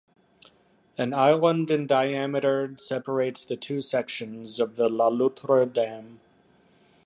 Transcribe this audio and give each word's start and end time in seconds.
An 0.97 1.13
island 1.13 1.69
in 1.69 1.85
diameter 1.85 2.73
separates 2.75 3.45
the 3.45 3.55
two 3.55 3.81
sections 3.81 4.59
of 4.59 4.75
the 4.75 4.89
La 4.89 5.09
Loutre 5.09 5.63
dam. 5.71 6.19